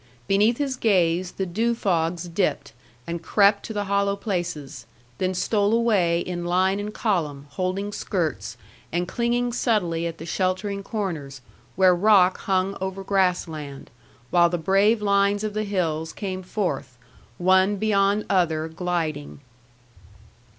Beneath 0.27 0.57
his 0.57 0.77
gaze 0.77 1.33
the 1.33 1.45
dew 1.45 1.75
fogs 1.75 2.27
dipped, 2.27 2.73
and 3.05 3.21
crept 3.21 3.61
to 3.67 3.71
the 3.71 3.83
hollow 3.83 4.15
places; 4.15 4.87
then 5.19 5.35
stole 5.35 5.75
away 5.75 6.21
in 6.21 6.43
line 6.43 6.79
and 6.79 6.91
column, 6.91 7.45
holding 7.51 7.91
skirts, 7.93 8.57
and 8.91 9.07
clinging 9.07 9.53
subtly 9.53 10.07
at 10.07 10.17
the 10.17 10.25
sheltering 10.25 10.81
corners, 10.81 11.41
where 11.75 11.93
rock 11.93 12.39
hung 12.39 12.75
over 12.81 13.03
grass 13.03 13.47
land; 13.47 13.91
while 14.31 14.49
the 14.49 14.57
brave 14.57 15.03
lines 15.03 15.43
of 15.43 15.53
the 15.53 15.65
hills 15.65 16.13
came 16.13 16.41
forth, 16.41 16.97
one 17.37 17.75
beyond 17.75 18.25
other 18.27 18.67
gliding. 18.67 19.39